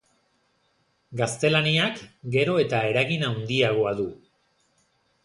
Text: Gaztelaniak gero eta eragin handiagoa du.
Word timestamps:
Gaztelaniak 1.19 2.01
gero 2.37 2.55
eta 2.63 2.79
eragin 2.93 3.27
handiagoa 3.29 3.93
du. 4.01 4.07